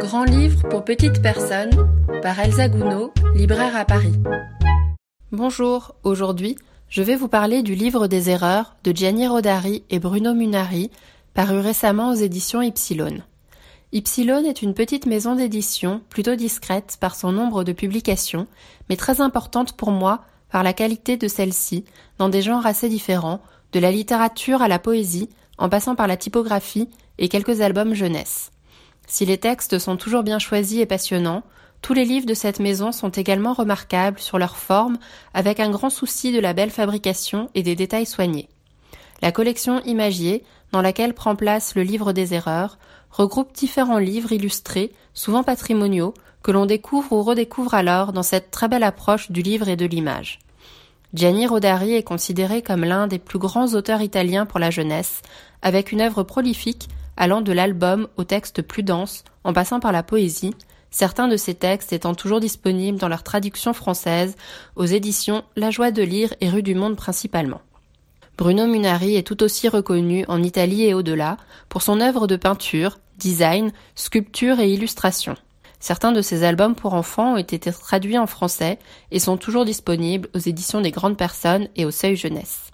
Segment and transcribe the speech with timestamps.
[0.00, 1.70] Grand livre pour petites personnes
[2.22, 4.14] par Elsa Gounod, libraire à Paris.
[5.30, 6.56] Bonjour, aujourd'hui,
[6.88, 10.90] je vais vous parler du livre des erreurs de Gianni Rodari et Bruno Munari,
[11.34, 13.22] paru récemment aux éditions Ypsilon.
[13.92, 18.46] Ypsilon est une petite maison d'édition plutôt discrète par son nombre de publications,
[18.88, 21.84] mais très importante pour moi par la qualité de celle-ci,
[22.18, 23.40] dans des genres assez différents,
[23.72, 26.88] de la littérature à la poésie, en passant par la typographie
[27.18, 28.50] et quelques albums jeunesse.
[29.06, 31.42] Si les textes sont toujours bien choisis et passionnants,
[31.82, 34.98] tous les livres de cette maison sont également remarquables sur leur forme,
[35.34, 38.48] avec un grand souci de la belle fabrication et des détails soignés.
[39.20, 42.78] La collection Imagier, dans laquelle prend place le livre des erreurs,
[43.10, 48.68] regroupe différents livres illustrés, souvent patrimoniaux, que l'on découvre ou redécouvre alors dans cette très
[48.68, 50.38] belle approche du livre et de l'image.
[51.14, 55.20] Gianni Rodari est considéré comme l'un des plus grands auteurs italiens pour la jeunesse,
[55.60, 60.02] avec une œuvre prolifique allant de l'album au texte plus dense, en passant par la
[60.02, 60.54] poésie,
[60.90, 64.36] certains de ces textes étant toujours disponibles dans leur traduction française
[64.76, 67.60] aux éditions La Joie de lire et Rue du Monde principalement.
[68.38, 71.36] Bruno Munari est tout aussi reconnu en Italie et au-delà
[71.68, 75.36] pour son œuvre de peinture, design, sculpture et illustration.
[75.80, 78.78] Certains de ses albums pour enfants ont été traduits en français
[79.10, 82.71] et sont toujours disponibles aux éditions des grandes personnes et au seuil jeunesse.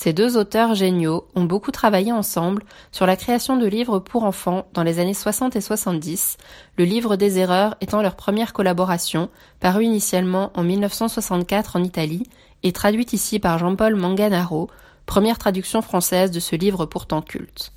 [0.00, 4.68] Ces deux auteurs géniaux ont beaucoup travaillé ensemble sur la création de livres pour enfants
[4.72, 6.36] dans les années 60 et 70,
[6.76, 12.22] le livre des erreurs étant leur première collaboration, parue initialement en 1964 en Italie
[12.62, 14.70] et traduite ici par Jean-Paul Manganaro,
[15.04, 17.72] première traduction française de ce livre pourtant culte.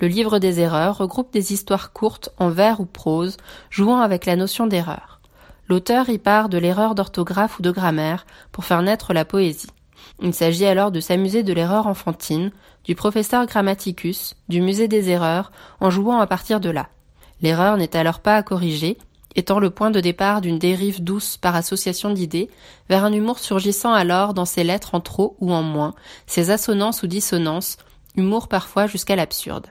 [0.00, 3.36] Le livre des erreurs regroupe des histoires courtes en vers ou prose,
[3.68, 5.20] jouant avec la notion d'erreur.
[5.68, 9.68] L'auteur y part de l'erreur d'orthographe ou de grammaire pour faire naître la poésie.
[10.22, 12.50] Il s'agit alors de s'amuser de l'erreur enfantine,
[12.84, 16.88] du professeur Grammaticus, du musée des erreurs, en jouant à partir de là.
[17.40, 18.98] L'erreur n'est alors pas à corriger,
[19.34, 22.50] étant le point de départ d'une dérive douce par association d'idées,
[22.88, 25.94] vers un humour surgissant alors dans ses lettres en trop ou en moins,
[26.26, 27.78] ses assonances ou dissonances,
[28.16, 29.68] humour parfois jusqu'à l'absurde.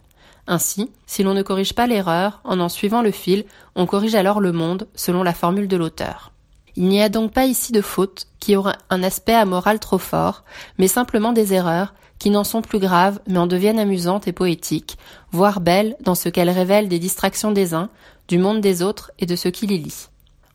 [0.47, 4.41] Ainsi, si l'on ne corrige pas l'erreur, en en suivant le fil, on corrige alors
[4.41, 6.31] le monde, selon la formule de l'auteur.
[6.75, 10.43] Il n'y a donc pas ici de fautes qui auraient un aspect amoral trop fort,
[10.77, 14.97] mais simplement des erreurs qui n'en sont plus graves mais en deviennent amusantes et poétiques,
[15.31, 17.89] voire belles dans ce qu'elles révèlent des distractions des uns,
[18.27, 20.07] du monde des autres et de ceux qui les lit.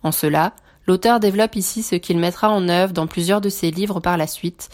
[0.02, 0.52] En cela,
[0.86, 4.26] l'auteur développe ici ce qu'il mettra en œuvre dans plusieurs de ses livres par la
[4.26, 4.68] suite,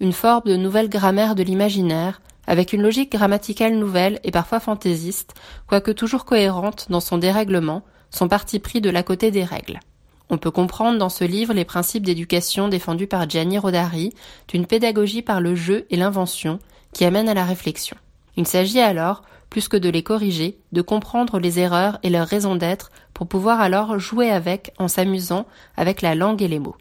[0.00, 5.34] une forme de nouvelle grammaire de l'imaginaire, avec une logique grammaticale nouvelle et parfois fantaisiste,
[5.66, 9.80] quoique toujours cohérente dans son dérèglement, son parti pris de la côté des règles.
[10.30, 14.12] On peut comprendre dans ce livre les principes d'éducation défendus par Gianni Rodari,
[14.48, 16.58] d'une pédagogie par le jeu et l'invention,
[16.92, 17.96] qui amène à la réflexion.
[18.36, 22.56] Il s'agit alors, plus que de les corriger, de comprendre les erreurs et leurs raisons
[22.56, 25.46] d'être pour pouvoir alors jouer avec en s'amusant
[25.76, 26.76] avec la langue et les mots.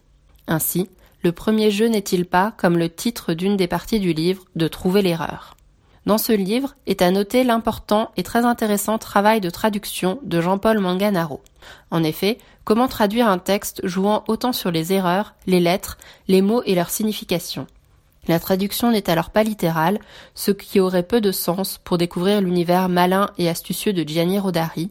[0.47, 0.89] Ainsi,
[1.21, 5.01] le premier jeu n'est-il pas, comme le titre d'une des parties du livre, de trouver
[5.01, 5.55] l'erreur?
[6.05, 10.79] Dans ce livre est à noter l'important et très intéressant travail de traduction de Jean-Paul
[10.79, 11.41] Manganaro.
[11.91, 15.97] En effet, comment traduire un texte jouant autant sur les erreurs, les lettres,
[16.27, 17.67] les mots et leur signification?
[18.27, 19.99] La traduction n'est alors pas littérale,
[20.33, 24.89] ce qui aurait peu de sens pour découvrir l'univers malin et astucieux de Gianni Rodari,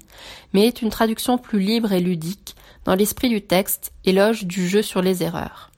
[0.53, 4.83] mais est une traduction plus libre et ludique, dans l'esprit du texte, éloge du jeu
[4.83, 5.72] sur les erreurs.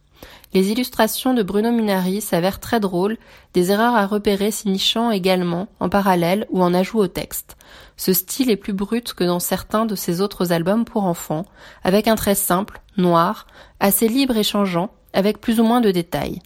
[0.55, 3.19] Les illustrations de Bruno Munari s'avèrent très drôles,
[3.55, 7.57] des erreurs à repérer s'y nichant également, en parallèle ou en ajout au texte.
[7.97, 11.45] Ce style est plus brut que dans certains de ses autres albums pour enfants,
[11.83, 13.49] avec un trait simple, noir,
[13.81, 16.39] assez libre et changeant, avec plus ou moins de détails.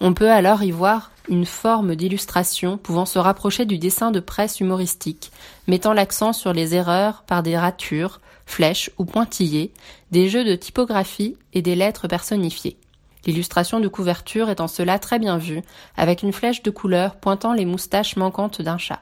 [0.00, 4.58] On peut alors y voir une forme d'illustration pouvant se rapprocher du dessin de presse
[4.58, 5.30] humoristique,
[5.68, 9.72] mettant l'accent sur les erreurs par des ratures, flèches ou pointillés,
[10.10, 12.76] des jeux de typographie et des lettres personnifiées.
[13.24, 15.62] L'illustration de couverture est en cela très bien vue,
[15.96, 19.00] avec une flèche de couleur pointant les moustaches manquantes d'un chat.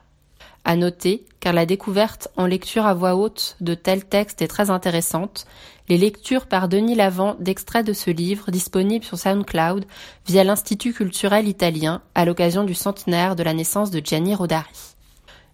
[0.64, 4.68] À noter, car la découverte en lecture à voix haute de tels textes est très
[4.68, 5.46] intéressante,
[5.88, 9.86] les lectures par Denis Lavant d'extraits de ce livre disponibles sur SoundCloud
[10.26, 14.68] via l'Institut culturel italien à l'occasion du centenaire de la naissance de Gianni Rodari.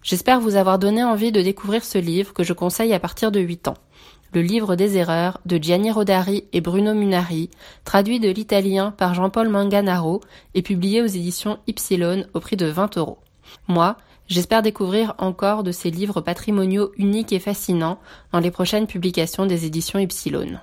[0.03, 3.39] J'espère vous avoir donné envie de découvrir ce livre que je conseille à partir de
[3.39, 3.77] 8 ans.
[4.33, 7.49] Le livre des erreurs de Gianni Rodari et Bruno Munari,
[7.85, 10.21] traduit de l'italien par Jean-Paul Manganaro
[10.53, 13.19] et publié aux éditions Ypsilon au prix de 20 euros.
[13.67, 13.97] Moi,
[14.27, 17.99] j'espère découvrir encore de ces livres patrimoniaux uniques et fascinants
[18.31, 20.59] dans les prochaines publications des éditions Ypsilon.